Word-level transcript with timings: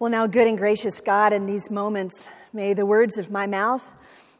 Well, 0.00 0.12
now, 0.12 0.28
good 0.28 0.46
and 0.46 0.56
gracious 0.56 1.00
God, 1.00 1.32
in 1.32 1.46
these 1.46 1.72
moments, 1.72 2.28
may 2.52 2.72
the 2.72 2.86
words 2.86 3.18
of 3.18 3.32
my 3.32 3.48
mouth 3.48 3.84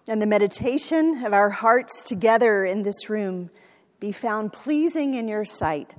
and 0.06 0.22
the 0.22 0.26
meditation 0.26 1.24
of 1.24 1.32
our 1.32 1.50
hearts 1.50 2.04
together 2.04 2.64
in 2.64 2.84
this 2.84 3.10
room 3.10 3.50
be 3.98 4.12
found 4.12 4.52
pleasing 4.52 5.14
in 5.14 5.26
your 5.26 5.44
sight, 5.44 5.96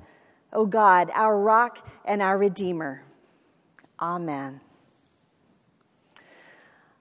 O 0.53 0.65
God, 0.65 1.11
our 1.13 1.37
rock 1.37 1.85
and 2.05 2.21
our 2.21 2.37
Redeemer. 2.37 3.03
Amen. 3.99 4.61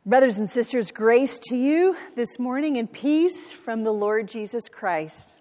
Brothers 0.04 0.40
and 0.40 0.50
sisters, 0.50 0.90
grace 0.90 1.38
to 1.50 1.56
you 1.56 1.96
this 2.16 2.40
morning 2.40 2.76
and 2.76 2.92
peace 2.92 3.52
from 3.52 3.84
the 3.84 3.92
Lord 3.92 4.26
Jesus 4.26 4.68
Christ. 4.68 5.37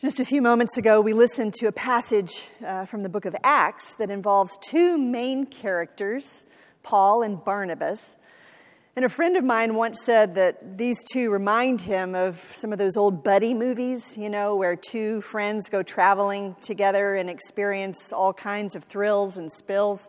Just 0.00 0.20
a 0.20 0.24
few 0.24 0.40
moments 0.40 0.76
ago, 0.76 1.00
we 1.00 1.12
listened 1.12 1.54
to 1.54 1.66
a 1.66 1.72
passage 1.72 2.46
uh, 2.64 2.84
from 2.84 3.02
the 3.02 3.08
book 3.08 3.24
of 3.24 3.34
Acts 3.42 3.96
that 3.96 4.10
involves 4.10 4.56
two 4.58 4.96
main 4.96 5.44
characters, 5.44 6.44
Paul 6.84 7.24
and 7.24 7.44
Barnabas. 7.44 8.14
And 8.94 9.04
a 9.04 9.08
friend 9.08 9.36
of 9.36 9.42
mine 9.42 9.74
once 9.74 10.04
said 10.04 10.36
that 10.36 10.78
these 10.78 11.02
two 11.12 11.30
remind 11.30 11.80
him 11.80 12.14
of 12.14 12.40
some 12.54 12.72
of 12.72 12.78
those 12.78 12.96
old 12.96 13.24
buddy 13.24 13.54
movies, 13.54 14.16
you 14.16 14.30
know, 14.30 14.54
where 14.54 14.76
two 14.76 15.20
friends 15.20 15.68
go 15.68 15.82
traveling 15.82 16.54
together 16.62 17.16
and 17.16 17.28
experience 17.28 18.12
all 18.12 18.32
kinds 18.32 18.76
of 18.76 18.84
thrills 18.84 19.36
and 19.36 19.50
spills. 19.50 20.08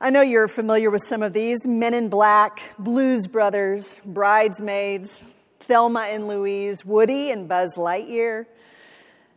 I 0.00 0.08
know 0.08 0.22
you're 0.22 0.48
familiar 0.48 0.90
with 0.90 1.02
some 1.04 1.22
of 1.22 1.34
these 1.34 1.66
Men 1.66 1.92
in 1.92 2.08
Black, 2.08 2.62
Blues 2.78 3.26
Brothers, 3.26 4.00
Bridesmaids, 4.06 5.22
Thelma 5.66 6.02
and 6.02 6.28
Louise, 6.28 6.84
Woody 6.84 7.32
and 7.32 7.48
Buzz 7.48 7.74
Lightyear. 7.76 8.46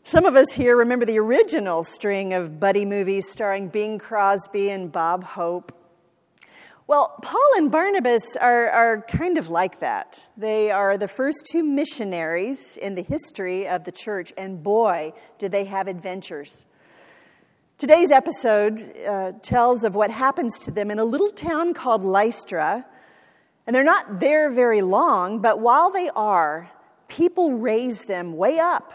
Some 0.04 0.26
of 0.26 0.36
us 0.36 0.54
here 0.54 0.78
remember 0.78 1.04
the 1.04 1.18
original 1.18 1.84
string 1.84 2.34
of 2.34 2.60
buddy 2.60 2.86
movies 2.86 3.28
starring 3.32 3.68
Bing 3.68 3.98
Crosby 3.98 4.70
and 4.70 4.92
Bob 4.92 5.24
Hope. 5.24 5.72
Well, 6.86 7.16
Paul 7.24 7.50
and 7.56 7.72
Barnabas 7.72 8.22
are, 8.40 8.70
are 8.70 9.02
kind 9.02 9.40
of 9.40 9.50
like 9.50 9.80
that. 9.80 10.20
They 10.38 10.70
are 10.70 11.00
the 11.00 11.08
first 11.08 11.48
two 11.52 11.64
missionaries 11.64 12.78
in 12.78 12.94
the 12.94 13.02
history 13.02 13.68
of 13.68 13.84
the 13.84 13.92
church, 13.92 14.32
and 14.38 14.62
boy, 14.62 15.14
did 15.40 15.52
they 15.52 15.66
have 15.66 15.88
adventures. 15.88 16.68
Today's 17.80 18.12
episode 18.12 18.96
uh, 19.08 19.32
tells 19.42 19.84
of 19.84 19.96
what 19.96 20.12
happens 20.12 20.60
to 20.60 20.72
them 20.72 20.92
in 20.92 21.00
a 21.00 21.06
little 21.06 21.32
town 21.32 21.74
called 21.74 22.04
Lystra 22.04 22.86
and 23.70 23.76
they're 23.76 23.84
not 23.84 24.20
there 24.20 24.50
very 24.50 24.82
long, 24.82 25.42
but 25.42 25.60
while 25.60 25.92
they 25.92 26.10
are, 26.16 26.72
people 27.08 27.54
raise 27.54 28.06
them 28.06 28.36
way 28.36 28.58
up 28.58 28.94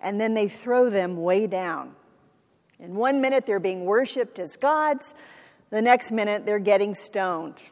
and 0.00 0.20
then 0.20 0.34
they 0.34 0.48
throw 0.48 0.90
them 0.90 1.16
way 1.16 1.46
down. 1.46 1.94
In 2.80 2.96
one 2.96 3.20
minute, 3.20 3.46
they're 3.46 3.60
being 3.60 3.84
worshiped 3.84 4.40
as 4.40 4.56
gods, 4.56 5.14
the 5.70 5.80
next 5.80 6.10
minute, 6.10 6.44
they're 6.44 6.58
getting 6.58 6.96
stoned. 6.96 7.62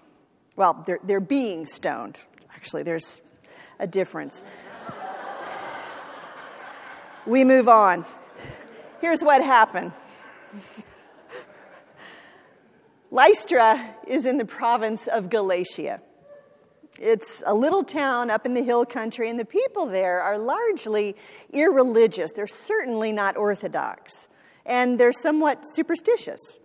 Well, 0.55 0.85
they're, 0.87 1.01
they're 1.03 1.19
being 1.19 1.67
stoned. 1.67 2.21
Actually, 2.55 2.85
there's 2.85 3.21
a 3.81 3.89
difference. 3.89 4.45
we 7.27 7.43
move 7.43 7.69
on. 7.69 8.05
Here's 9.01 9.23
what 9.23 9.43
happened. 9.43 9.91
Lystra 13.11 13.97
is 14.07 14.25
in 14.25 14.37
the 14.37 14.45
province 14.45 15.09
of 15.09 15.31
Galatia. 15.31 16.01
It's 17.01 17.43
a 17.45 17.55
little 17.55 17.83
town 17.83 18.31
up 18.31 18.47
in 18.47 18.55
the 18.55 18.63
hill 18.63 18.85
country, 18.87 19.29
and 19.29 19.39
the 19.39 19.45
people 19.45 19.87
there 19.87 20.21
are 20.21 20.39
largely 20.39 21.17
irreligious. 21.53 22.33
They're 22.33 22.47
certainly 22.47 23.11
not 23.11 23.37
orthodox, 23.37 24.29
and 24.65 24.99
they're 24.99 25.13
somewhat 25.13 25.65
superstitious. 25.65 26.59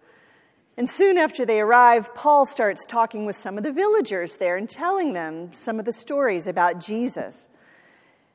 And 0.78 0.88
soon 0.88 1.18
after 1.18 1.46
they 1.46 1.60
arrive, 1.60 2.14
Paul 2.16 2.46
starts 2.46 2.86
talking 2.86 3.26
with 3.26 3.36
some 3.36 3.58
of 3.58 3.64
the 3.64 3.74
villagers 3.74 4.38
there 4.38 4.56
and 4.56 4.70
telling 4.70 5.14
them 5.14 5.52
some 5.54 5.80
of 5.80 5.86
the 5.86 5.92
stories 5.92 6.48
about 6.48 6.80
Jesus. 6.80 7.48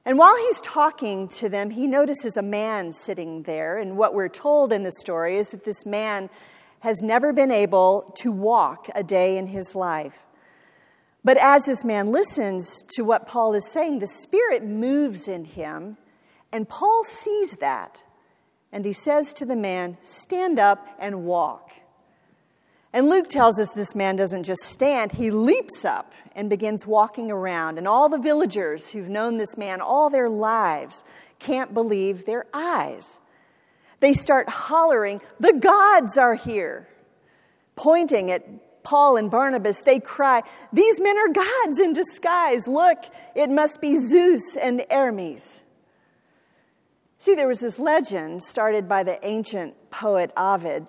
And 0.04 0.18
while 0.18 0.36
he's 0.36 0.60
talking 0.60 1.28
to 1.28 1.48
them, 1.48 1.70
he 1.70 1.86
notices 1.86 2.36
a 2.36 2.42
man 2.42 2.92
sitting 2.92 3.44
there. 3.44 3.78
And 3.78 3.96
what 3.96 4.12
we're 4.12 4.28
told 4.28 4.72
in 4.72 4.82
the 4.82 4.92
story 4.92 5.38
is 5.38 5.52
that 5.52 5.64
this 5.64 5.86
man 5.86 6.28
has 6.80 7.00
never 7.00 7.32
been 7.32 7.50
able 7.50 8.12
to 8.16 8.30
walk 8.30 8.88
a 8.94 9.02
day 9.02 9.38
in 9.38 9.46
his 9.46 9.74
life. 9.74 10.26
But 11.24 11.38
as 11.38 11.64
this 11.64 11.84
man 11.84 12.12
listens 12.12 12.84
to 12.96 13.02
what 13.02 13.26
Paul 13.26 13.54
is 13.54 13.70
saying, 13.72 13.98
the 13.98 14.06
Spirit 14.06 14.62
moves 14.62 15.26
in 15.26 15.44
him, 15.44 15.96
and 16.52 16.68
Paul 16.68 17.02
sees 17.04 17.56
that. 17.56 18.02
And 18.70 18.84
he 18.84 18.92
says 18.92 19.32
to 19.34 19.46
the 19.46 19.56
man, 19.56 19.96
Stand 20.02 20.58
up 20.58 20.86
and 20.98 21.24
walk. 21.24 21.70
And 22.92 23.08
Luke 23.08 23.28
tells 23.28 23.58
us 23.58 23.70
this 23.70 23.94
man 23.94 24.16
doesn't 24.16 24.44
just 24.44 24.62
stand, 24.62 25.12
he 25.12 25.30
leaps 25.30 25.84
up 25.84 26.12
and 26.36 26.50
begins 26.50 26.86
walking 26.86 27.30
around. 27.30 27.78
And 27.78 27.88
all 27.88 28.08
the 28.08 28.18
villagers 28.18 28.90
who've 28.90 29.08
known 29.08 29.38
this 29.38 29.56
man 29.56 29.80
all 29.80 30.10
their 30.10 30.28
lives 30.28 31.04
can't 31.38 31.72
believe 31.72 32.26
their 32.26 32.46
eyes. 32.52 33.18
They 34.00 34.12
start 34.12 34.48
hollering, 34.48 35.20
The 35.40 35.54
gods 35.54 36.18
are 36.18 36.34
here, 36.34 36.88
pointing 37.76 38.30
at 38.30 38.44
Paul 38.84 39.16
and 39.16 39.30
Barnabas, 39.30 39.82
they 39.82 39.98
cry, 39.98 40.42
These 40.72 41.00
men 41.00 41.16
are 41.16 41.28
gods 41.28 41.80
in 41.80 41.92
disguise. 41.94 42.68
Look, 42.68 42.98
it 43.34 43.50
must 43.50 43.80
be 43.80 43.96
Zeus 43.96 44.56
and 44.56 44.84
Hermes. 44.90 45.62
See, 47.18 47.34
there 47.34 47.48
was 47.48 47.60
this 47.60 47.78
legend 47.78 48.44
started 48.44 48.86
by 48.86 49.02
the 49.02 49.18
ancient 49.26 49.90
poet 49.90 50.30
Ovid 50.36 50.86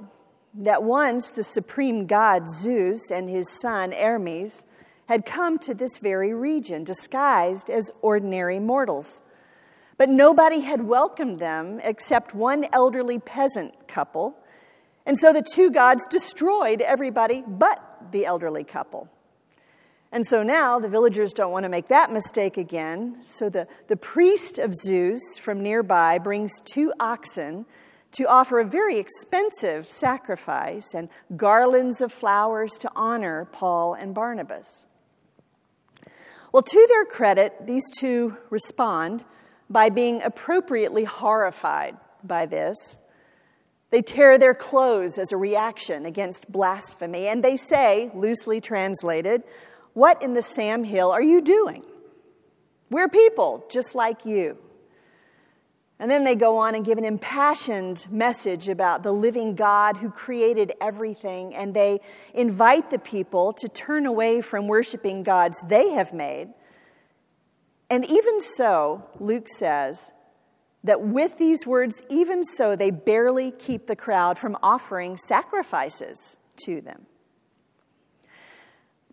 that 0.58 0.84
once 0.84 1.32
the 1.32 1.44
supreme 1.44 2.06
god 2.08 2.50
Zeus 2.50 3.12
and 3.12 3.30
his 3.30 3.50
son 3.60 3.92
Hermes 3.92 4.64
had 5.08 5.26
come 5.26 5.60
to 5.60 5.74
this 5.74 5.98
very 5.98 6.34
region 6.34 6.84
disguised 6.84 7.70
as 7.70 7.92
ordinary 8.02 8.60
mortals. 8.60 9.22
But 9.98 10.10
nobody 10.10 10.62
had 10.62 10.88
welcomed 10.88 11.40
them 11.40 11.80
except 11.84 12.36
one 12.36 12.66
elderly 12.74 13.20
peasant 13.20 13.88
couple 13.88 14.36
and 15.06 15.18
so 15.18 15.32
the 15.32 15.44
two 15.44 15.70
gods 15.70 16.08
destroyed 16.08 16.82
everybody 16.82 17.44
but 17.48 17.85
the 18.12 18.26
elderly 18.26 18.64
couple. 18.64 19.10
And 20.12 20.26
so 20.26 20.44
now 20.44 20.80
the 20.80 20.88
villagers 20.88 21.34
don't 21.34 21.52
want 21.52 21.64
to 21.64 21.70
make 21.70 21.88
that 21.88 22.12
mistake 22.12 22.58
again. 22.58 23.18
So 23.22 23.50
the, 23.50 23.68
the 23.88 23.98
priest 23.98 24.60
of 24.60 24.74
Zeus 24.74 25.38
from 25.38 25.62
nearby 25.62 26.20
brings 26.20 26.62
two 26.62 26.94
oxen 27.00 27.66
to 28.14 28.24
offer 28.26 28.60
a 28.60 28.66
very 28.66 28.98
expensive 28.98 29.92
sacrifice 29.92 30.94
and 30.94 31.10
garlands 31.36 32.00
of 32.00 32.14
flowers 32.14 32.72
to 32.80 32.92
honor 32.96 33.50
Paul 33.52 33.94
and 33.94 34.16
Barnabas. 34.16 34.86
Well, 36.54 36.64
to 36.64 36.86
their 36.88 37.04
credit, 37.04 37.54
these 37.66 37.84
two 38.00 38.38
respond 38.50 39.26
by 39.70 39.90
being 39.90 40.22
appropriately 40.22 41.04
horrified 41.04 41.98
by 42.24 42.46
this. 42.46 42.96
They 43.96 44.02
tear 44.02 44.38
their 44.38 44.54
clothes 44.54 45.18
as 45.18 45.32
a 45.32 45.38
reaction 45.38 46.06
against 46.06 46.52
blasphemy, 46.52 47.28
and 47.28 47.42
they 47.42 47.56
say, 47.56 48.12
loosely 48.14 48.60
translated, 48.60 49.42
What 49.94 50.22
in 50.22 50.34
the 50.34 50.42
Sam 50.42 50.84
Hill 50.84 51.12
are 51.12 51.22
you 51.22 51.40
doing? 51.40 51.82
We're 52.90 53.08
people 53.08 53.66
just 53.70 53.96
like 53.96 54.26
you. 54.26 54.58
And 55.98 56.12
then 56.12 56.26
they 56.26 56.36
go 56.36 56.58
on 56.58 56.76
and 56.76 56.84
give 56.84 56.98
an 56.98 57.06
impassioned 57.06 58.06
message 58.12 58.68
about 58.68 59.02
the 59.02 59.14
living 59.14 59.56
God 59.56 59.96
who 59.96 60.10
created 60.10 60.74
everything, 60.82 61.56
and 61.56 61.74
they 61.74 62.02
invite 62.34 62.90
the 62.90 63.00
people 63.00 63.54
to 63.54 63.70
turn 63.70 64.06
away 64.06 64.42
from 64.42 64.68
worshiping 64.68 65.24
gods 65.24 65.64
they 65.70 65.92
have 65.92 66.12
made. 66.12 66.50
And 67.90 68.04
even 68.04 68.42
so, 68.42 69.06
Luke 69.22 69.48
says, 69.48 70.12
that 70.86 71.02
with 71.02 71.38
these 71.40 71.66
words, 71.66 72.02
even 72.10 72.44
so, 72.44 72.76
they 72.76 72.92
barely 72.92 73.52
keep 73.52 73.88
the 73.88 73.96
crowd 73.96 74.38
from 74.38 74.56
offering 74.62 75.18
sacrifices 75.18 76.38
to 76.58 76.80
them. 76.80 77.08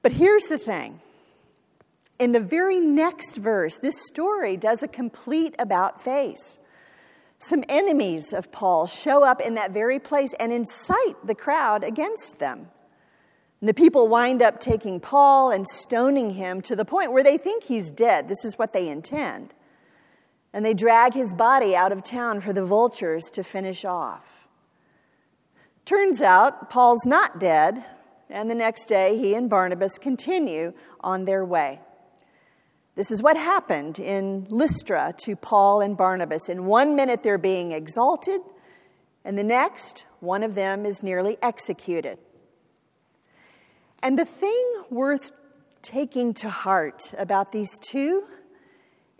But 0.02 0.12
here's 0.12 0.44
the 0.44 0.58
thing 0.58 1.00
in 2.18 2.32
the 2.32 2.40
very 2.40 2.78
next 2.78 3.36
verse, 3.36 3.78
this 3.78 4.06
story 4.06 4.56
does 4.56 4.82
a 4.82 4.88
complete 4.88 5.54
about 5.58 6.02
face. 6.02 6.58
Some 7.38 7.64
enemies 7.68 8.32
of 8.32 8.52
Paul 8.52 8.86
show 8.86 9.24
up 9.24 9.40
in 9.40 9.54
that 9.54 9.72
very 9.72 9.98
place 9.98 10.32
and 10.38 10.52
incite 10.52 11.16
the 11.24 11.34
crowd 11.34 11.82
against 11.82 12.38
them. 12.38 12.68
And 13.60 13.68
the 13.68 13.74
people 13.74 14.08
wind 14.08 14.42
up 14.42 14.60
taking 14.60 15.00
Paul 15.00 15.50
and 15.50 15.66
stoning 15.66 16.34
him 16.34 16.60
to 16.62 16.76
the 16.76 16.84
point 16.84 17.12
where 17.12 17.24
they 17.24 17.38
think 17.38 17.64
he's 17.64 17.90
dead. 17.90 18.28
This 18.28 18.44
is 18.44 18.58
what 18.58 18.72
they 18.72 18.88
intend 18.88 19.54
and 20.52 20.64
they 20.64 20.74
drag 20.74 21.14
his 21.14 21.32
body 21.34 21.74
out 21.74 21.92
of 21.92 22.02
town 22.02 22.40
for 22.40 22.52
the 22.52 22.64
vultures 22.64 23.24
to 23.32 23.42
finish 23.42 23.84
off. 23.84 24.48
Turns 25.84 26.20
out 26.20 26.70
Paul's 26.70 27.06
not 27.06 27.40
dead, 27.40 27.84
and 28.28 28.50
the 28.50 28.54
next 28.54 28.86
day 28.86 29.18
he 29.18 29.34
and 29.34 29.50
Barnabas 29.50 29.98
continue 29.98 30.72
on 31.00 31.24
their 31.24 31.44
way. 31.44 31.80
This 32.94 33.10
is 33.10 33.22
what 33.22 33.36
happened 33.36 33.98
in 33.98 34.46
Lystra 34.50 35.14
to 35.24 35.34
Paul 35.34 35.80
and 35.80 35.96
Barnabas. 35.96 36.48
In 36.48 36.66
one 36.66 36.94
minute 36.94 37.22
they're 37.22 37.38
being 37.38 37.72
exalted, 37.72 38.40
and 39.24 39.38
the 39.38 39.44
next, 39.44 40.04
one 40.20 40.42
of 40.42 40.54
them 40.54 40.84
is 40.84 41.02
nearly 41.02 41.38
executed. 41.42 42.18
And 44.02 44.18
the 44.18 44.24
thing 44.24 44.82
worth 44.90 45.30
taking 45.80 46.34
to 46.34 46.50
heart 46.50 47.14
about 47.16 47.52
these 47.52 47.78
two 47.78 48.24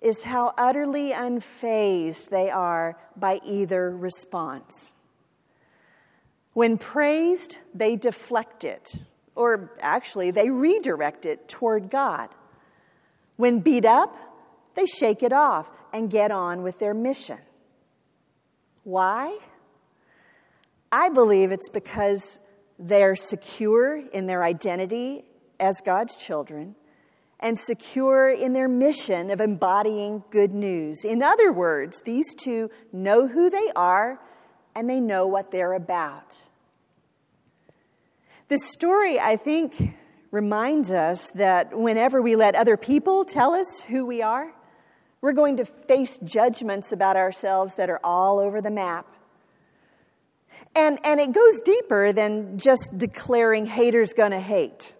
is 0.03 0.25
how 0.25 0.53
utterly 0.59 1.13
unfazed 1.13 2.29
they 2.29 2.51
are 2.51 2.99
by 3.17 3.41
either 3.45 3.91
response. 3.91 4.93
When 6.55 6.77
praised, 6.77 7.57
they 7.73 7.97
deflect 7.97 8.65
it, 8.65 9.03
or 9.35 9.73
actually, 9.81 10.31
they 10.31 10.51
redirect 10.51 11.25
it 11.25 11.49
toward 11.49 11.89
God. 11.89 12.29
When 13.37 13.61
beat 13.61 13.85
up, 13.85 14.17
they 14.75 14.87
shake 14.87 15.23
it 15.23 15.33
off 15.33 15.69
and 15.93 16.11
get 16.11 16.31
on 16.31 16.63
with 16.63 16.79
their 16.79 16.95
mission. 16.95 17.39
Why? 18.85 19.39
I 20.91 21.09
believe 21.09 21.53
it's 21.53 21.71
because 21.71 22.39
they're 22.79 23.17
secure 23.17 23.97
in 23.97 24.27
their 24.27 24.43
identity 24.43 25.25
as 25.61 25.81
God's 25.81 26.17
children 26.17 26.75
and 27.43 27.59
secure 27.59 28.31
in 28.31 28.53
their 28.53 28.69
mission 28.69 29.31
of 29.31 29.41
embodying 29.41 30.23
good 30.31 30.53
news. 30.53 31.05
In 31.05 31.23
other 31.23 31.53
words, 31.53 32.01
these 32.03 32.35
two 32.35 32.71
know 32.93 33.27
who 33.27 33.51
they 33.51 33.71
are 33.75 34.21
and 34.75 34.89
they 34.89 35.01
know 35.01 35.27
what 35.27 35.51
they're 35.51 35.75
about. 35.75 36.37
This 38.49 38.71
story, 38.71 39.19
I 39.19 39.37
think, 39.37 39.97
reminds 40.31 40.91
us 40.91 41.31
that 41.33 41.77
whenever 41.77 42.23
we 42.23 42.37
let 42.37 42.55
other 42.55 42.77
people 42.77 43.25
tell 43.25 43.53
us 43.53 43.83
who 43.83 44.07
we 44.07 44.23
are, 44.23 44.53
we're 45.21 45.33
going 45.33 45.57
to 45.59 45.65
face 45.65 46.19
judgments 46.25 46.93
about 46.93 47.17
ourselves 47.17 47.75
that 47.75 47.91
are 47.91 48.01
all 48.03 48.39
over 48.39 48.61
the 48.61 48.71
map. 48.71 49.07
And, 50.75 50.99
and 51.05 51.21
it 51.21 51.33
goes 51.33 51.61
deeper 51.61 52.13
than 52.13 52.59
just 52.59 52.97
declaring 52.97 53.67
haters 53.67 54.15
gonna 54.15 54.41
hate. 54.41 54.95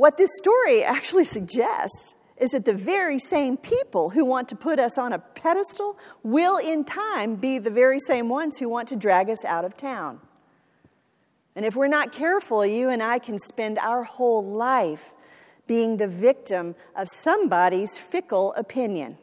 What 0.00 0.16
this 0.16 0.30
story 0.38 0.82
actually 0.96 1.24
suggests 1.24 2.14
is 2.38 2.52
that 2.52 2.64
the 2.64 2.72
very 2.72 3.18
same 3.18 3.58
people 3.58 4.08
who 4.08 4.24
want 4.24 4.48
to 4.48 4.56
put 4.56 4.78
us 4.78 4.96
on 4.96 5.12
a 5.12 5.18
pedestal 5.18 5.98
will 6.22 6.56
in 6.56 6.84
time 6.84 7.36
be 7.36 7.58
the 7.58 7.68
very 7.68 7.98
same 8.06 8.30
ones 8.30 8.56
who 8.56 8.66
want 8.66 8.88
to 8.88 8.96
drag 8.96 9.28
us 9.28 9.44
out 9.44 9.66
of 9.66 9.76
town. 9.76 10.18
And 11.54 11.66
if 11.66 11.76
we're 11.76 11.86
not 11.86 12.12
careful, 12.12 12.64
you 12.64 12.88
and 12.88 13.02
I 13.02 13.18
can 13.18 13.38
spend 13.38 13.78
our 13.78 14.04
whole 14.04 14.42
life 14.42 15.12
being 15.66 15.98
the 15.98 16.08
victim 16.08 16.76
of 16.96 17.10
somebody's 17.10 17.98
fickle 17.98 18.54
opinion. 18.54 19.18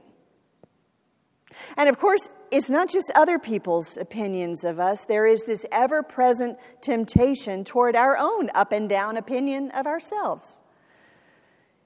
And 1.75 1.89
of 1.89 1.97
course, 1.97 2.29
it's 2.51 2.69
not 2.69 2.87
just 2.87 3.11
other 3.15 3.39
people's 3.39 3.97
opinions 3.97 4.63
of 4.63 4.79
us, 4.79 5.05
there 5.05 5.25
is 5.25 5.43
this 5.45 5.65
ever 5.71 6.03
present 6.03 6.59
temptation 6.81 7.63
toward 7.63 7.95
our 7.95 8.15
own 8.15 8.51
up 8.53 8.71
and 8.71 8.87
down 8.87 9.17
opinion 9.17 9.71
of 9.71 9.87
ourselves. 9.87 10.59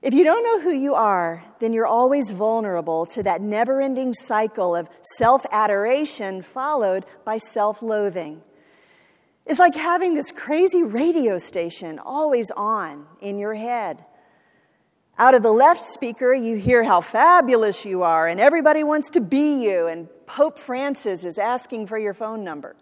If 0.01 0.15
you 0.15 0.23
don't 0.23 0.43
know 0.43 0.59
who 0.61 0.71
you 0.71 0.95
are, 0.95 1.43
then 1.59 1.73
you're 1.73 1.85
always 1.85 2.31
vulnerable 2.31 3.05
to 3.07 3.21
that 3.23 3.39
never 3.41 3.81
ending 3.81 4.13
cycle 4.15 4.75
of 4.75 4.89
self 5.17 5.45
adoration 5.51 6.41
followed 6.41 7.05
by 7.23 7.37
self 7.37 7.83
loathing. 7.83 8.41
It's 9.45 9.59
like 9.59 9.75
having 9.75 10.15
this 10.15 10.31
crazy 10.31 10.81
radio 10.81 11.37
station 11.37 11.99
always 11.99 12.49
on 12.51 13.05
in 13.21 13.37
your 13.37 13.53
head. 13.53 14.03
Out 15.19 15.35
of 15.35 15.43
the 15.43 15.51
left 15.51 15.83
speaker, 15.83 16.33
you 16.33 16.57
hear 16.57 16.83
how 16.83 17.01
fabulous 17.01 17.85
you 17.85 18.01
are, 18.01 18.27
and 18.27 18.39
everybody 18.39 18.83
wants 18.83 19.11
to 19.11 19.21
be 19.21 19.63
you, 19.63 19.85
and 19.85 20.07
Pope 20.25 20.57
Francis 20.57 21.25
is 21.25 21.37
asking 21.37 21.87
for 21.87 21.97
your 21.97 22.15
phone 22.15 22.43
number. 22.43 22.75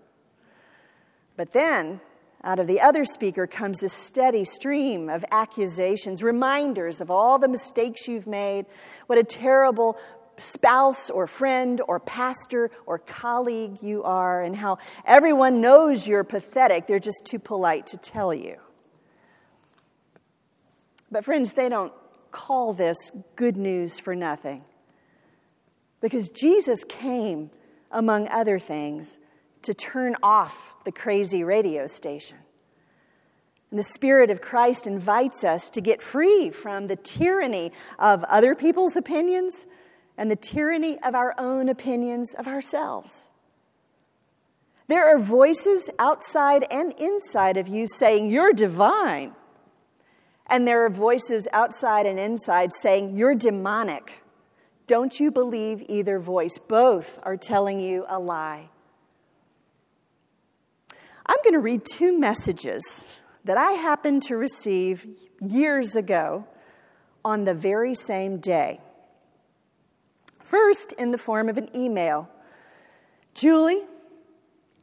But 1.35 1.51
then, 1.51 1.99
out 2.43 2.59
of 2.59 2.67
the 2.67 2.79
other 2.79 3.03
speaker 3.03 3.47
comes 3.47 3.79
this 3.79 3.93
steady 3.93 4.45
stream 4.45 5.09
of 5.09 5.25
accusations, 5.31 6.23
reminders 6.23 7.01
of 7.01 7.11
all 7.11 7.37
the 7.37 7.49
mistakes 7.49 8.07
you've 8.07 8.27
made, 8.27 8.65
what 9.07 9.17
a 9.17 9.23
terrible 9.23 9.97
spouse 10.37 11.09
or 11.09 11.27
friend 11.27 11.81
or 11.87 11.99
pastor 11.99 12.71
or 12.85 12.97
colleague 12.97 13.77
you 13.81 14.03
are, 14.03 14.41
and 14.41 14.55
how 14.55 14.77
everyone 15.05 15.59
knows 15.59 16.07
you're 16.07 16.23
pathetic. 16.23 16.87
They're 16.87 16.99
just 16.99 17.25
too 17.25 17.39
polite 17.39 17.87
to 17.87 17.97
tell 17.97 18.33
you. 18.33 18.55
But, 21.11 21.25
friends, 21.25 21.53
they 21.53 21.67
don't 21.69 21.91
call 22.31 22.73
this 22.73 22.95
good 23.35 23.57
news 23.57 23.99
for 23.99 24.15
nothing. 24.15 24.63
Because 26.01 26.29
Jesus 26.29 26.85
came, 26.87 27.51
among 27.91 28.29
other 28.29 28.59
things, 28.59 29.17
to 29.63 29.73
turn 29.73 30.15
off 30.23 30.68
the 30.85 30.91
crazy 30.91 31.43
radio 31.43 31.87
station. 31.87 32.37
And 33.71 33.77
the 33.77 33.83
Spirit 33.83 34.29
of 34.29 34.41
Christ 34.41 34.87
invites 34.87 35.43
us 35.43 35.69
to 35.71 35.81
get 35.81 36.01
free 36.01 36.49
from 36.49 36.87
the 36.87 36.95
tyranny 36.95 37.71
of 37.99 38.23
other 38.23 38.55
people's 38.55 38.95
opinions 38.95 39.67
and 40.17 40.29
the 40.29 40.35
tyranny 40.35 40.97
of 41.03 41.15
our 41.15 41.35
own 41.37 41.69
opinions 41.69 42.33
of 42.33 42.47
ourselves. 42.47 43.29
There 44.87 45.15
are 45.15 45.19
voices 45.19 45.87
outside 45.99 46.65
and 46.71 46.93
inside 46.93 47.57
of 47.57 47.67
you 47.67 47.85
saying, 47.87 48.29
You're 48.31 48.53
divine. 48.53 49.35
And 50.47 50.67
there 50.67 50.83
are 50.83 50.89
voices 50.89 51.47
outside 51.53 52.07
and 52.07 52.19
inside 52.19 52.73
saying, 52.73 53.15
You're 53.15 53.35
demonic. 53.35 54.23
Don't 54.87 55.19
you 55.19 55.29
believe 55.29 55.85
either 55.87 56.17
voice? 56.17 56.57
Both 56.57 57.19
are 57.21 57.37
telling 57.37 57.79
you 57.79 58.05
a 58.09 58.17
lie. 58.17 58.69
I'm 61.29 61.37
going 61.43 61.53
to 61.53 61.59
read 61.59 61.85
two 61.85 62.17
messages 62.17 63.05
that 63.45 63.55
I 63.55 63.73
happened 63.73 64.23
to 64.23 64.35
receive 64.35 65.05
years 65.39 65.95
ago 65.95 66.47
on 67.23 67.43
the 67.43 67.53
very 67.53 67.93
same 67.93 68.39
day. 68.39 68.79
First, 70.39 70.91
in 70.93 71.11
the 71.11 71.19
form 71.19 71.47
of 71.47 71.59
an 71.59 71.69
email 71.75 72.27
Julie, 73.35 73.83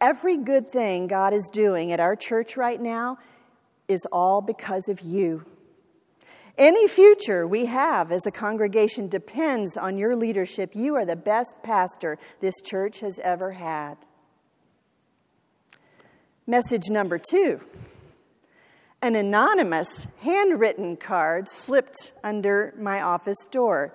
every 0.00 0.36
good 0.36 0.70
thing 0.70 1.08
God 1.08 1.34
is 1.34 1.50
doing 1.52 1.90
at 1.90 1.98
our 1.98 2.14
church 2.14 2.56
right 2.56 2.80
now 2.80 3.18
is 3.88 4.06
all 4.12 4.40
because 4.40 4.88
of 4.88 5.00
you. 5.00 5.44
Any 6.56 6.86
future 6.86 7.44
we 7.44 7.66
have 7.66 8.12
as 8.12 8.24
a 8.24 8.30
congregation 8.30 9.08
depends 9.08 9.76
on 9.76 9.98
your 9.98 10.14
leadership. 10.14 10.76
You 10.76 10.94
are 10.94 11.04
the 11.04 11.16
best 11.16 11.56
pastor 11.64 12.18
this 12.38 12.62
church 12.62 13.00
has 13.00 13.18
ever 13.18 13.50
had. 13.50 13.96
Message 16.48 16.90
number 16.90 17.18
two 17.18 17.60
an 19.02 19.16
anonymous 19.16 20.06
handwritten 20.20 20.96
card 20.96 21.48
slipped 21.48 22.12
under 22.22 22.72
my 22.78 23.02
office 23.02 23.46
door. 23.50 23.92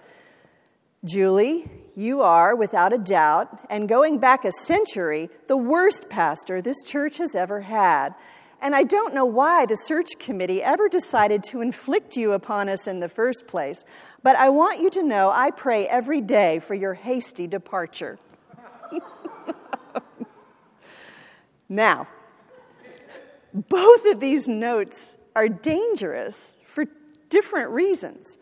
Julie, 1.05 1.71
you 1.95 2.21
are, 2.21 2.53
without 2.53 2.91
a 2.91 2.97
doubt, 2.97 3.65
and 3.69 3.87
going 3.87 4.19
back 4.19 4.43
a 4.43 4.51
century, 4.51 5.29
the 5.47 5.55
worst 5.55 6.09
pastor 6.09 6.61
this 6.61 6.83
church 6.83 7.17
has 7.19 7.35
ever 7.35 7.61
had. 7.61 8.13
And 8.61 8.75
I 8.75 8.83
don't 8.83 9.13
know 9.13 9.25
why 9.25 9.65
the 9.65 9.77
search 9.77 10.19
committee 10.19 10.61
ever 10.61 10.89
decided 10.89 11.45
to 11.45 11.61
inflict 11.61 12.17
you 12.17 12.33
upon 12.33 12.67
us 12.67 12.85
in 12.85 12.99
the 12.99 13.09
first 13.09 13.47
place, 13.47 13.85
but 14.23 14.35
I 14.35 14.49
want 14.49 14.81
you 14.81 14.89
to 14.91 15.03
know 15.03 15.31
I 15.31 15.51
pray 15.51 15.87
every 15.87 16.19
day 16.19 16.59
for 16.59 16.73
your 16.73 16.95
hasty 16.95 17.47
departure. 17.47 18.19
now, 21.69 22.07
both 23.53 24.05
of 24.05 24.19
these 24.19 24.47
notes 24.47 25.15
are 25.35 25.47
dangerous 25.47 26.57
for 26.65 26.85
different 27.29 27.69
reasons. 27.71 28.37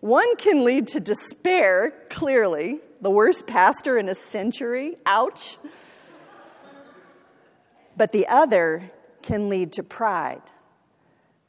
One 0.00 0.36
can 0.36 0.64
lead 0.64 0.88
to 0.88 1.00
despair, 1.00 1.92
clearly, 2.08 2.80
the 3.00 3.10
worst 3.10 3.46
pastor 3.46 3.98
in 3.98 4.08
a 4.08 4.14
century, 4.14 4.96
ouch. 5.06 5.56
But 7.96 8.12
the 8.12 8.28
other 8.28 8.90
can 9.22 9.48
lead 9.48 9.72
to 9.72 9.82
pride, 9.82 10.42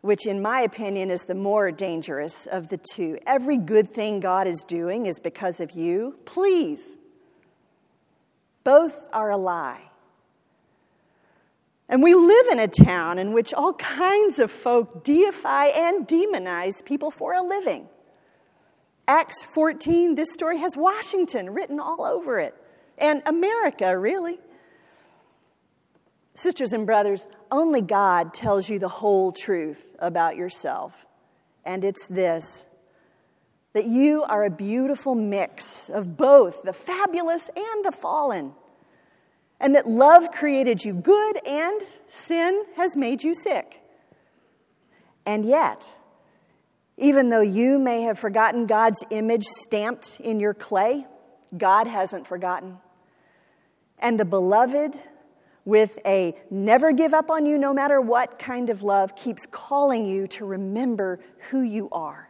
which, 0.01 0.25
in 0.25 0.41
my 0.41 0.61
opinion, 0.61 1.11
is 1.11 1.23
the 1.23 1.35
more 1.35 1.71
dangerous 1.71 2.47
of 2.47 2.69
the 2.69 2.77
two. 2.77 3.19
Every 3.27 3.57
good 3.57 3.91
thing 3.91 4.19
God 4.19 4.47
is 4.47 4.63
doing 4.67 5.05
is 5.05 5.19
because 5.19 5.59
of 5.59 5.71
you. 5.71 6.17
Please. 6.25 6.95
Both 8.63 9.07
are 9.13 9.29
a 9.29 9.37
lie. 9.37 9.88
And 11.89 12.03
we 12.03 12.13
live 12.13 12.47
in 12.51 12.59
a 12.59 12.67
town 12.67 13.17
in 13.17 13.33
which 13.33 13.51
all 13.51 13.73
kinds 13.73 14.37
of 14.37 14.51
folk 14.51 15.03
deify 15.03 15.65
and 15.65 16.07
demonize 16.07 16.85
people 16.85 17.09
for 17.09 17.33
a 17.33 17.41
living. 17.41 17.89
Acts 19.07 19.43
14, 19.43 20.13
this 20.13 20.31
story 20.31 20.59
has 20.59 20.77
Washington 20.77 21.49
written 21.51 21.79
all 21.79 22.03
over 22.03 22.39
it, 22.39 22.53
and 22.99 23.23
America, 23.25 23.97
really. 23.97 24.37
Sisters 26.35 26.73
and 26.73 26.85
brothers, 26.85 27.27
only 27.51 27.81
God 27.81 28.35
tells 28.35 28.69
you 28.69 28.77
the 28.77 28.87
whole 28.87 29.31
truth 29.31 29.95
about 29.97 30.35
yourself, 30.35 30.93
and 31.65 31.83
it's 31.83 32.07
this 32.07 32.67
that 33.73 33.85
you 33.85 34.23
are 34.23 34.45
a 34.45 34.49
beautiful 34.49 35.13
mix 35.15 35.89
of 35.89 36.17
both 36.17 36.63
the 36.63 36.73
fabulous 36.73 37.49
and 37.55 37.85
the 37.85 37.91
fallen. 37.91 38.53
And 39.59 39.75
that 39.75 39.87
love 39.87 40.31
created 40.31 40.83
you 40.83 40.93
good 40.93 41.39
and 41.45 41.81
sin 42.09 42.63
has 42.75 42.95
made 42.95 43.23
you 43.23 43.33
sick. 43.33 43.81
And 45.25 45.45
yet, 45.45 45.87
even 46.97 47.29
though 47.29 47.41
you 47.41 47.79
may 47.79 48.01
have 48.03 48.19
forgotten 48.19 48.65
God's 48.65 49.03
image 49.09 49.45
stamped 49.45 50.19
in 50.19 50.39
your 50.39 50.53
clay, 50.53 51.05
God 51.57 51.87
hasn't 51.87 52.27
forgotten. 52.27 52.77
And 53.99 54.19
the 54.19 54.25
beloved, 54.25 54.97
with 55.65 55.99
a 56.05 56.35
never 56.49 56.91
give 56.91 57.13
up 57.13 57.29
on 57.29 57.45
you 57.45 57.57
no 57.57 57.73
matter 57.73 58.01
what 58.01 58.39
kind 58.39 58.69
of 58.69 58.81
love, 58.81 59.15
keeps 59.15 59.45
calling 59.51 60.05
you 60.05 60.27
to 60.27 60.45
remember 60.45 61.19
who 61.49 61.61
you 61.61 61.89
are. 61.91 62.28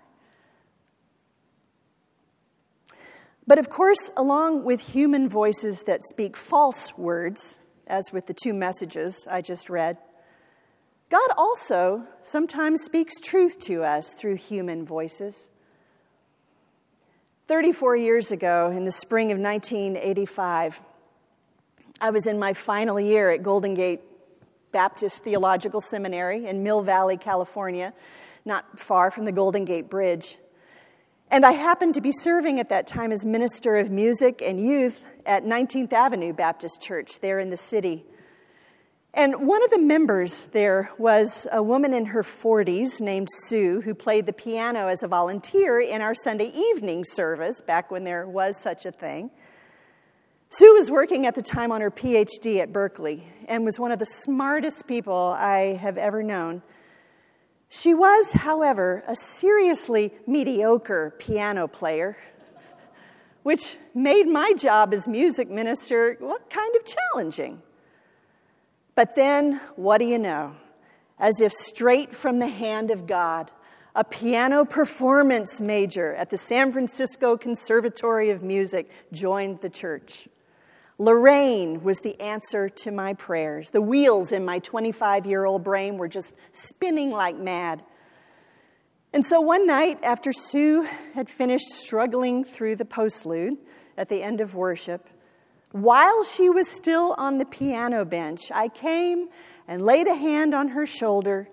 But 3.50 3.58
of 3.58 3.68
course, 3.68 4.12
along 4.16 4.64
with 4.64 4.80
human 4.80 5.28
voices 5.28 5.82
that 5.88 6.04
speak 6.04 6.38
false 6.38 6.96
words, 6.96 7.58
as 7.88 8.12
with 8.14 8.28
the 8.28 8.36
two 8.36 8.54
messages 8.54 9.26
I 9.28 9.42
just 9.42 9.72
read, 9.72 9.98
God 11.10 11.32
also 11.36 12.04
sometimes 12.22 12.84
speaks 12.84 13.20
truth 13.20 13.58
to 13.62 13.84
us 13.84 14.14
through 14.14 14.36
human 14.36 14.86
voices. 14.86 15.50
34 17.48 17.96
years 17.96 18.32
ago, 18.32 18.70
in 18.70 18.86
the 18.86 18.92
spring 18.92 19.32
of 19.32 19.40
1985, 19.40 20.80
I 22.00 22.12
was 22.12 22.28
in 22.28 22.38
my 22.38 22.54
final 22.54 23.00
year 23.00 23.32
at 23.32 23.42
Golden 23.42 23.74
Gate 23.74 24.02
Baptist 24.72 25.24
Theological 25.24 25.82
Seminary 25.82 26.46
in 26.46 26.62
Mill 26.62 26.84
Valley, 26.84 27.18
California, 27.18 27.96
not 28.46 28.80
far 28.80 29.10
from 29.10 29.26
the 29.26 29.32
Golden 29.32 29.66
Gate 29.66 29.90
Bridge. 29.90 30.38
And 31.32 31.46
I 31.46 31.52
happened 31.52 31.94
to 31.94 32.02
be 32.02 32.12
serving 32.12 32.60
at 32.60 32.70
that 32.70 32.88
time 32.88 33.12
as 33.12 33.24
minister 33.24 33.76
of 33.76 33.92
music 33.92 34.42
and 34.42 34.60
youth 34.60 35.00
at 35.28 35.46
19th 35.46 35.94
Avenue 35.94 36.34
Baptist 36.34 36.82
Church 36.82 37.20
there 37.20 37.38
in 37.38 37.52
the 37.52 37.58
city. 37.58 38.04
And 39.14 39.48
one 39.48 39.64
of 39.64 39.70
the 39.70 39.78
members 39.78 40.48
there 40.54 40.90
was 40.98 41.46
a 41.52 41.62
woman 41.62 41.94
in 41.94 42.06
her 42.08 42.24
40s 42.24 43.00
named 43.00 43.28
Sue 43.46 43.82
who 43.82 43.94
played 43.94 44.26
the 44.26 44.34
piano 44.34 44.88
as 44.88 45.04
a 45.04 45.08
volunteer 45.08 45.80
in 45.80 46.02
our 46.02 46.16
Sunday 46.16 46.52
evening 46.52 47.04
service 47.04 47.62
back 47.62 47.92
when 47.92 48.06
there 48.06 48.28
was 48.28 48.60
such 48.60 48.88
a 48.88 48.92
thing. 48.92 49.30
Sue 50.50 50.74
was 50.74 50.90
working 50.90 51.28
at 51.28 51.36
the 51.36 51.44
time 51.44 51.72
on 51.72 51.80
her 51.80 51.92
PhD 51.92 52.58
at 52.58 52.74
Berkeley 52.74 53.24
and 53.48 53.66
was 53.66 53.78
one 53.78 53.92
of 53.92 54.00
the 54.00 54.08
smartest 54.08 54.88
people 54.88 55.36
I 55.38 55.76
have 55.80 56.00
ever 56.00 56.24
known. 56.24 56.64
She 57.70 57.94
was, 57.94 58.32
however, 58.32 59.04
a 59.08 59.16
seriously 59.16 60.12
mediocre 60.26 61.14
piano 61.20 61.68
player, 61.68 62.18
which 63.44 63.78
made 63.94 64.28
my 64.28 64.54
job 64.54 64.92
as 64.94 65.08
music 65.08 65.50
minister 65.50 66.18
well, 66.20 66.40
kind 66.50 66.76
of 66.76 66.82
challenging. 66.86 67.62
But 68.96 69.16
then, 69.16 69.62
what 69.76 70.00
do 70.00 70.06
you 70.06 70.18
know? 70.18 70.56
As 71.20 71.40
if 71.42 71.54
straight 71.54 72.16
from 72.16 72.40
the 72.40 72.48
hand 72.48 72.90
of 72.90 73.06
God, 73.06 73.52
a 73.96 74.04
piano 74.04 74.66
performance 74.66 75.62
major 75.62 76.16
at 76.16 76.32
the 76.32 76.38
San 76.38 76.72
Francisco 76.72 77.38
Conservatory 77.38 78.32
of 78.32 78.42
Music 78.42 78.90
joined 79.12 79.62
the 79.62 79.70
church. 79.70 80.28
Lorraine 81.02 81.82
was 81.82 82.02
the 82.02 82.20
answer 82.20 82.68
to 82.68 82.92
my 82.92 83.14
prayers. 83.14 83.72
The 83.72 83.82
wheels 83.82 84.34
in 84.34 84.44
my 84.44 84.60
25 84.60 85.26
year 85.26 85.46
old 85.46 85.64
brain 85.64 85.98
were 85.98 86.10
just 86.10 86.36
spinning 86.52 87.10
like 87.10 87.38
mad. 87.38 87.84
And 89.14 89.26
so 89.26 89.40
one 89.40 89.66
night, 89.66 89.98
after 90.04 90.34
Sue 90.34 90.84
had 91.14 91.30
finished 91.30 91.70
struggling 91.70 92.44
through 92.44 92.76
the 92.76 92.86
postlude 92.86 93.58
at 93.98 94.10
the 94.10 94.22
end 94.22 94.42
of 94.42 94.54
worship, 94.54 95.08
while 95.72 96.24
she 96.24 96.50
was 96.50 96.68
still 96.68 97.16
on 97.18 97.38
the 97.38 97.46
piano 97.46 98.04
bench, 98.04 98.52
I 98.52 98.68
came 98.68 99.30
and 99.70 99.82
laid 99.82 100.08
a 100.08 100.14
hand 100.14 100.54
on 100.54 100.68
her 100.70 100.86
shoulder 100.86 101.48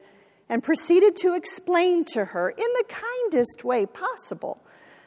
and 0.48 0.62
proceeded 0.62 1.14
to 1.16 1.34
explain 1.34 2.04
to 2.06 2.24
her 2.24 2.50
in 2.50 2.56
the 2.56 2.84
kindest 2.88 3.62
way 3.62 3.86
possible 3.86 4.60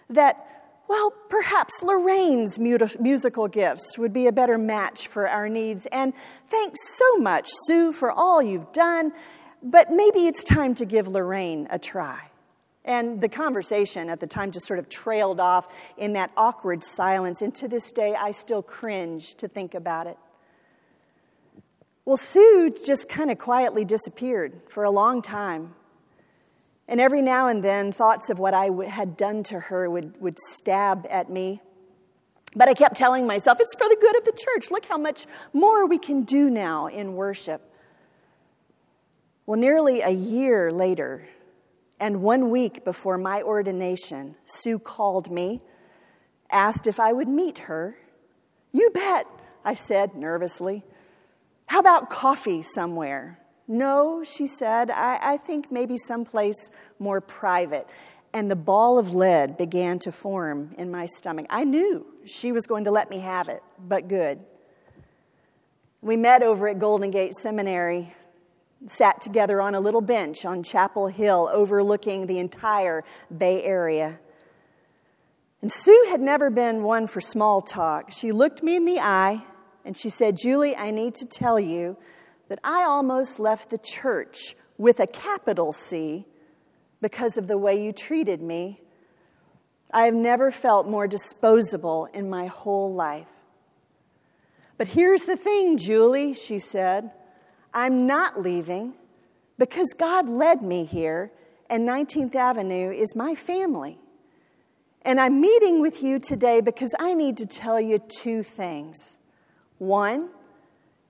that 0.09 0.58
well, 0.89 1.11
perhaps 1.29 1.83
Lorraine's 1.83 2.57
musical 2.57 3.47
gifts 3.47 3.95
would 3.99 4.11
be 4.11 4.25
a 4.25 4.31
better 4.31 4.57
match 4.57 5.07
for 5.07 5.29
our 5.29 5.47
needs. 5.47 5.85
And 5.91 6.13
thanks 6.49 6.79
so 6.97 7.17
much, 7.17 7.47
Sue, 7.67 7.93
for 7.93 8.11
all 8.11 8.41
you've 8.41 8.73
done, 8.73 9.13
but 9.61 9.91
maybe 9.91 10.25
it's 10.25 10.43
time 10.43 10.73
to 10.75 10.85
give 10.85 11.07
Lorraine 11.07 11.67
a 11.69 11.77
try. 11.77 12.31
And 12.83 13.21
the 13.21 13.29
conversation 13.29 14.09
at 14.09 14.19
the 14.19 14.25
time 14.25 14.49
just 14.49 14.65
sort 14.65 14.79
of 14.79 14.89
trailed 14.89 15.39
off 15.39 15.67
in 15.95 16.13
that 16.13 16.31
awkward 16.35 16.83
silence. 16.83 17.43
And 17.43 17.53
to 17.55 17.67
this 17.67 17.91
day, 17.91 18.15
I 18.15 18.31
still 18.31 18.63
cringe 18.63 19.35
to 19.35 19.47
think 19.47 19.75
about 19.75 20.07
it. 20.07 20.17
Well, 22.03 22.17
Sue 22.17 22.75
just 22.83 23.07
kind 23.07 23.29
of 23.29 23.37
quietly 23.37 23.85
disappeared 23.85 24.59
for 24.69 24.85
a 24.85 24.89
long 24.89 25.21
time. 25.21 25.75
And 26.89 26.99
every 26.99 27.21
now 27.21 27.47
and 27.47 27.63
then, 27.63 27.91
thoughts 27.91 28.31
of 28.31 28.39
what 28.39 28.55
I 28.55 28.71
had 28.89 29.15
done 29.15 29.43
to 29.43 29.59
her 29.59 29.87
would, 29.87 30.19
would 30.19 30.39
stab 30.39 31.05
at 31.07 31.29
me. 31.29 31.61
But 32.55 32.67
I 32.67 32.73
kept 32.73 32.97
telling 32.97 33.27
myself, 33.27 33.59
it's 33.61 33.75
for 33.75 33.87
the 33.87 33.97
good 34.01 34.17
of 34.17 34.25
the 34.25 34.31
church. 34.31 34.71
Look 34.71 34.85
how 34.87 34.97
much 34.97 35.27
more 35.53 35.85
we 35.85 35.99
can 35.99 36.23
do 36.23 36.49
now 36.49 36.87
in 36.87 37.13
worship. 37.13 37.61
Well, 39.45 39.59
nearly 39.59 40.01
a 40.01 40.09
year 40.09 40.71
later, 40.71 41.29
and 41.99 42.23
one 42.23 42.49
week 42.49 42.83
before 42.83 43.19
my 43.19 43.43
ordination, 43.43 44.35
Sue 44.47 44.79
called 44.79 45.31
me, 45.31 45.61
asked 46.49 46.87
if 46.87 46.99
I 46.99 47.13
would 47.13 47.27
meet 47.27 47.59
her. 47.59 47.99
You 48.71 48.89
bet, 48.89 49.27
I 49.63 49.75
said 49.75 50.15
nervously. 50.15 50.83
How 51.67 51.81
about 51.81 52.09
coffee 52.09 52.63
somewhere? 52.63 53.39
No, 53.71 54.23
she 54.23 54.47
said, 54.47 54.89
I, 54.89 55.19
I 55.21 55.37
think 55.37 55.71
maybe 55.71 55.95
someplace 55.95 56.71
more 56.97 57.21
private. 57.21 57.87
And 58.33 58.49
the 58.49 58.55
ball 58.55 58.97
of 58.97 59.13
lead 59.13 59.57
began 59.57 59.99
to 59.99 60.11
form 60.11 60.73
in 60.79 60.89
my 60.89 61.05
stomach. 61.05 61.45
I 61.51 61.65
knew 61.65 62.03
she 62.25 62.51
was 62.51 62.65
going 62.65 62.85
to 62.85 62.91
let 62.91 63.11
me 63.11 63.19
have 63.19 63.47
it, 63.47 63.61
but 63.87 64.07
good. 64.07 64.39
We 66.01 66.17
met 66.17 66.41
over 66.41 66.67
at 66.67 66.79
Golden 66.79 67.11
Gate 67.11 67.35
Seminary, 67.35 68.11
sat 68.87 69.21
together 69.21 69.61
on 69.61 69.75
a 69.75 69.79
little 69.79 70.01
bench 70.01 70.45
on 70.45 70.63
Chapel 70.63 71.05
Hill 71.05 71.47
overlooking 71.53 72.25
the 72.25 72.39
entire 72.39 73.03
Bay 73.35 73.63
Area. 73.63 74.19
And 75.61 75.71
Sue 75.71 76.07
had 76.09 76.21
never 76.21 76.49
been 76.49 76.81
one 76.81 77.05
for 77.05 77.21
small 77.21 77.61
talk. 77.61 78.11
She 78.11 78.31
looked 78.31 78.63
me 78.63 78.77
in 78.77 78.85
the 78.85 78.99
eye 78.99 79.43
and 79.85 79.95
she 79.95 80.09
said, 80.09 80.37
Julie, 80.37 80.75
I 80.75 80.89
need 80.89 81.13
to 81.15 81.25
tell 81.25 81.59
you 81.59 81.97
that 82.49 82.59
I 82.63 82.83
almost 82.83 83.39
left 83.39 83.69
the 83.69 83.77
church 83.77 84.55
with 84.77 84.99
a 84.99 85.07
capital 85.07 85.71
C 85.71 86.25
because 87.01 87.37
of 87.37 87.47
the 87.47 87.57
way 87.57 87.83
you 87.83 87.93
treated 87.93 88.41
me. 88.41 88.81
I 89.91 90.03
have 90.03 90.13
never 90.13 90.51
felt 90.51 90.87
more 90.87 91.07
disposable 91.07 92.07
in 92.13 92.29
my 92.29 92.47
whole 92.47 92.93
life. 92.93 93.27
But 94.77 94.87
here's 94.87 95.25
the 95.25 95.37
thing, 95.37 95.77
Julie, 95.77 96.33
she 96.33 96.59
said. 96.59 97.11
I'm 97.73 98.07
not 98.07 98.41
leaving 98.41 98.93
because 99.57 99.87
God 99.97 100.29
led 100.29 100.61
me 100.61 100.85
here, 100.85 101.31
and 101.69 101.87
19th 101.87 102.33
Avenue 102.33 102.91
is 102.91 103.15
my 103.15 103.35
family. 103.35 103.99
And 105.03 105.19
I'm 105.19 105.39
meeting 105.39 105.81
with 105.81 106.01
you 106.01 106.19
today 106.19 106.61
because 106.61 106.93
I 106.99 107.13
need 107.13 107.37
to 107.37 107.45
tell 107.45 107.79
you 107.79 107.99
two 107.99 108.43
things. 108.43 109.17
One, 109.77 110.29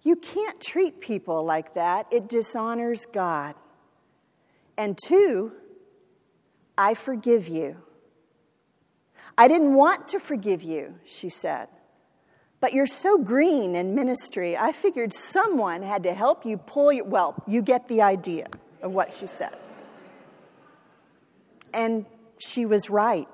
you 0.01 0.15
can't 0.15 0.59
treat 0.61 0.99
people 0.99 1.43
like 1.43 1.73
that, 1.73 2.07
it 2.11 2.27
dishonors 2.27 3.05
God. 3.11 3.55
And 4.77 4.97
two, 4.97 5.51
I 6.77 6.93
forgive 6.93 7.47
you. 7.47 7.77
I 9.37 9.47
didn't 9.47 9.73
want 9.73 10.07
to 10.09 10.19
forgive 10.19 10.63
you, 10.63 10.95
she 11.05 11.29
said. 11.29 11.67
But 12.61 12.73
you're 12.73 12.85
so 12.85 13.17
green 13.17 13.75
in 13.75 13.95
ministry, 13.95 14.57
I 14.57 14.71
figured 14.71 15.13
someone 15.13 15.81
had 15.81 16.03
to 16.03 16.13
help 16.13 16.45
you 16.45 16.57
pull 16.57 16.91
you. 16.91 17.03
Well, 17.03 17.41
you 17.47 17.61
get 17.61 17.87
the 17.87 18.01
idea 18.01 18.47
of 18.81 18.91
what 18.91 19.13
she 19.13 19.27
said. 19.27 19.55
And 21.73 22.05
she 22.37 22.65
was 22.65 22.89
right. 22.89 23.27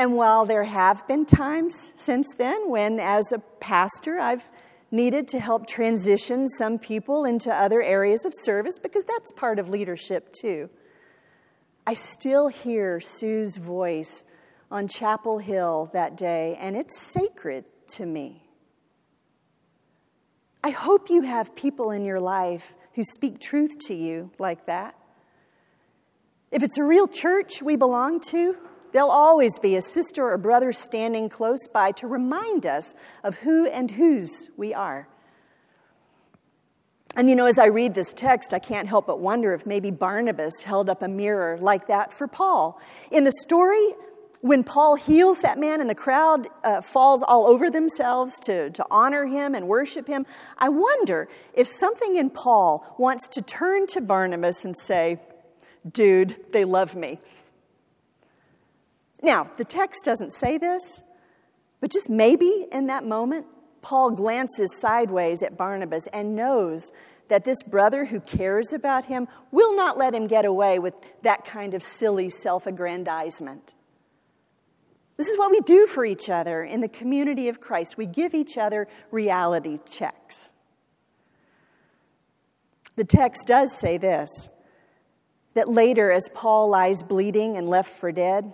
And 0.00 0.16
while 0.16 0.46
there 0.46 0.64
have 0.64 1.06
been 1.06 1.26
times 1.26 1.92
since 1.96 2.26
then 2.38 2.70
when, 2.70 2.98
as 2.98 3.32
a 3.32 3.38
pastor, 3.60 4.18
I've 4.18 4.48
needed 4.90 5.28
to 5.28 5.38
help 5.38 5.66
transition 5.66 6.48
some 6.48 6.78
people 6.78 7.26
into 7.26 7.52
other 7.52 7.82
areas 7.82 8.24
of 8.24 8.32
service, 8.34 8.78
because 8.78 9.04
that's 9.04 9.30
part 9.32 9.58
of 9.58 9.68
leadership 9.68 10.32
too, 10.32 10.70
I 11.86 11.92
still 11.92 12.48
hear 12.48 12.98
Sue's 12.98 13.58
voice 13.58 14.24
on 14.70 14.88
Chapel 14.88 15.36
Hill 15.36 15.90
that 15.92 16.16
day, 16.16 16.56
and 16.58 16.78
it's 16.78 16.98
sacred 16.98 17.66
to 17.88 18.06
me. 18.06 18.48
I 20.64 20.70
hope 20.70 21.10
you 21.10 21.20
have 21.20 21.54
people 21.54 21.90
in 21.90 22.06
your 22.06 22.20
life 22.20 22.72
who 22.94 23.04
speak 23.04 23.38
truth 23.38 23.78
to 23.88 23.94
you 23.94 24.30
like 24.38 24.64
that. 24.64 24.94
If 26.50 26.62
it's 26.62 26.78
a 26.78 26.84
real 26.84 27.06
church 27.06 27.60
we 27.60 27.76
belong 27.76 28.20
to, 28.30 28.56
There'll 28.92 29.10
always 29.10 29.58
be 29.58 29.76
a 29.76 29.82
sister 29.82 30.30
or 30.30 30.36
brother 30.38 30.72
standing 30.72 31.28
close 31.28 31.68
by 31.72 31.92
to 31.92 32.06
remind 32.06 32.66
us 32.66 32.94
of 33.22 33.38
who 33.38 33.66
and 33.66 33.90
whose 33.90 34.48
we 34.56 34.74
are. 34.74 35.08
And 37.16 37.28
you 37.28 37.34
know, 37.34 37.46
as 37.46 37.58
I 37.58 37.66
read 37.66 37.94
this 37.94 38.12
text, 38.12 38.54
I 38.54 38.60
can't 38.60 38.88
help 38.88 39.06
but 39.06 39.18
wonder 39.18 39.52
if 39.52 39.66
maybe 39.66 39.90
Barnabas 39.90 40.62
held 40.62 40.88
up 40.88 41.02
a 41.02 41.08
mirror 41.08 41.58
like 41.60 41.88
that 41.88 42.12
for 42.12 42.28
Paul. 42.28 42.80
In 43.10 43.24
the 43.24 43.32
story, 43.32 43.94
when 44.42 44.62
Paul 44.62 44.94
heals 44.94 45.40
that 45.42 45.58
man 45.58 45.80
and 45.80 45.90
the 45.90 45.94
crowd 45.94 46.48
uh, 46.62 46.80
falls 46.80 47.22
all 47.26 47.46
over 47.46 47.68
themselves 47.68 48.38
to, 48.40 48.70
to 48.70 48.86
honor 48.90 49.26
him 49.26 49.54
and 49.54 49.66
worship 49.68 50.06
him, 50.06 50.24
I 50.56 50.68
wonder 50.68 51.28
if 51.52 51.66
something 51.66 52.16
in 52.16 52.30
Paul 52.30 52.94
wants 52.96 53.28
to 53.28 53.42
turn 53.42 53.86
to 53.88 54.00
Barnabas 54.00 54.64
and 54.64 54.76
say, 54.76 55.18
Dude, 55.90 56.36
they 56.52 56.64
love 56.64 56.94
me. 56.94 57.18
Now, 59.22 59.50
the 59.56 59.64
text 59.64 60.04
doesn't 60.04 60.32
say 60.32 60.58
this, 60.58 61.02
but 61.80 61.90
just 61.90 62.08
maybe 62.08 62.66
in 62.72 62.86
that 62.86 63.04
moment, 63.04 63.46
Paul 63.82 64.10
glances 64.12 64.78
sideways 64.78 65.42
at 65.42 65.56
Barnabas 65.56 66.06
and 66.12 66.34
knows 66.34 66.92
that 67.28 67.44
this 67.44 67.62
brother 67.62 68.04
who 68.04 68.20
cares 68.20 68.72
about 68.72 69.06
him 69.06 69.28
will 69.50 69.74
not 69.74 69.96
let 69.96 70.14
him 70.14 70.26
get 70.26 70.44
away 70.44 70.78
with 70.78 70.94
that 71.22 71.44
kind 71.44 71.74
of 71.74 71.82
silly 71.82 72.28
self 72.28 72.66
aggrandizement. 72.66 73.72
This 75.16 75.28
is 75.28 75.38
what 75.38 75.50
we 75.50 75.60
do 75.60 75.86
for 75.86 76.04
each 76.04 76.30
other 76.30 76.64
in 76.64 76.80
the 76.80 76.88
community 76.88 77.48
of 77.48 77.60
Christ. 77.60 77.96
We 77.96 78.06
give 78.06 78.34
each 78.34 78.56
other 78.56 78.88
reality 79.10 79.78
checks. 79.88 80.52
The 82.96 83.04
text 83.04 83.46
does 83.46 83.78
say 83.78 83.96
this 83.96 84.48
that 85.54 85.68
later, 85.68 86.10
as 86.10 86.28
Paul 86.32 86.68
lies 86.68 87.02
bleeding 87.02 87.56
and 87.56 87.68
left 87.68 87.90
for 87.98 88.12
dead, 88.12 88.52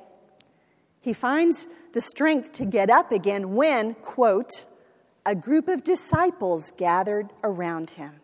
he 1.06 1.12
finds 1.12 1.68
the 1.92 2.00
strength 2.00 2.52
to 2.54 2.64
get 2.64 2.90
up 2.90 3.12
again 3.12 3.54
when, 3.54 3.94
quote, 3.94 4.64
a 5.24 5.36
group 5.36 5.68
of 5.68 5.84
disciples 5.84 6.72
gathered 6.76 7.32
around 7.44 7.90
him. 7.90 8.14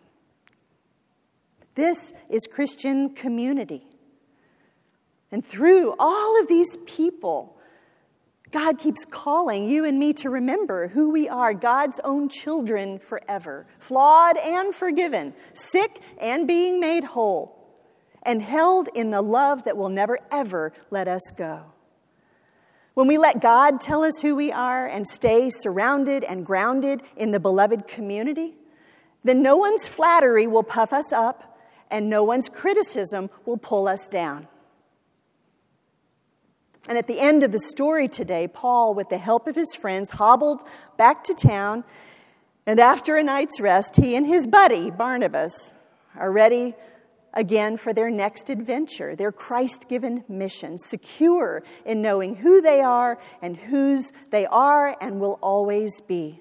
This 1.77 2.13
is 2.29 2.49
Christian 2.51 3.15
community. 3.15 3.87
And 5.31 5.47
through 5.47 5.95
all 5.97 6.41
of 6.41 6.49
these 6.49 6.77
people, 6.85 7.57
God 8.51 8.81
keeps 8.81 9.05
calling 9.05 9.65
you 9.65 9.85
and 9.85 10.01
me 10.01 10.13
to 10.15 10.29
remember 10.29 10.89
who 10.89 11.11
we 11.11 11.29
are 11.29 11.55
God's 11.55 12.01
own 12.03 12.29
children 12.29 12.99
forever, 12.99 13.65
flawed 13.79 14.37
and 14.39 14.75
forgiven, 14.75 15.35
sick 15.55 16.01
and 16.19 16.49
being 16.49 16.81
made 16.81 17.05
whole, 17.05 17.65
and 18.25 18.43
held 18.43 18.89
in 18.93 19.11
the 19.11 19.23
love 19.23 19.63
that 19.67 19.77
will 19.77 19.89
never, 19.89 20.19
ever 20.33 20.73
let 20.91 21.07
us 21.07 21.23
go. 21.37 21.73
When 22.95 23.07
we 23.07 23.17
let 23.17 23.41
God 23.41 23.81
tell 23.81 24.05
us 24.05 24.21
who 24.21 24.35
we 24.35 24.53
are 24.53 24.87
and 24.87 25.07
stay 25.09 25.49
surrounded 25.49 26.25
and 26.25 26.45
grounded 26.45 27.03
in 27.17 27.31
the 27.31 27.41
beloved 27.41 27.87
community, 27.87 28.55
then 29.25 29.43
no 29.43 29.57
one's 29.57 29.89
flattery 29.89 30.47
will 30.47 30.63
puff 30.63 30.93
us 30.93 31.13
up 31.13 31.59
and 31.91 32.11
no 32.11 32.23
one's 32.25 32.49
criticism 32.49 33.31
will 33.47 33.57
pull 33.57 33.89
us 33.89 34.09
down. 34.09 34.49
And 36.89 36.99
at 36.99 37.07
the 37.07 37.21
end 37.21 37.43
of 37.45 37.53
the 37.53 37.61
story 37.61 38.09
today, 38.09 38.49
Paul, 38.49 38.95
with 38.95 39.09
the 39.09 39.19
help 39.19 39.47
of 39.47 39.55
his 39.55 39.75
friends, 39.75 40.11
hobbled 40.11 40.63
back 40.97 41.23
to 41.25 41.35
town. 41.35 41.85
And 42.67 42.81
after 42.81 43.17
a 43.17 43.23
night's 43.23 43.61
rest, 43.61 43.97
he 43.97 44.17
and 44.17 44.27
his 44.27 44.47
buddy, 44.47 44.91
Barnabas, 44.91 45.73
are 46.17 46.33
ready 46.33 46.75
again 47.35 47.77
for 47.77 47.93
their 47.93 48.11
next 48.11 48.51
adventure, 48.51 49.17
their 49.17 49.33
Christ 49.33 49.89
given 49.89 50.25
mission, 50.29 50.79
secure 50.79 51.63
in 51.85 52.03
knowing 52.03 52.37
who 52.37 52.61
they 52.61 52.81
are 52.81 53.19
and 53.41 53.57
whose 53.57 54.13
they 54.31 54.47
are 54.47 54.97
and 55.01 55.21
will 55.21 55.39
always 55.43 56.01
be. 56.01 56.41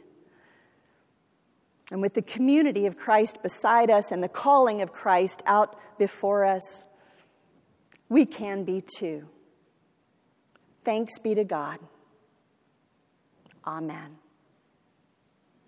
And 1.92 2.02
with 2.02 2.14
the 2.14 2.22
community 2.22 2.86
of 2.86 2.98
Christ 2.98 3.44
beside 3.44 3.90
us 3.90 4.12
and 4.12 4.24
the 4.24 4.30
calling 4.30 4.82
of 4.82 4.94
Christ 4.94 5.44
out 5.46 5.78
before 6.00 6.46
us, 6.46 6.86
we 8.08 8.26
can 8.26 8.64
be 8.64 8.82
too. 8.82 9.28
Thanks 10.84 11.20
be 11.20 11.36
to 11.36 11.44
God. 11.44 11.80
Amen. 13.66 14.18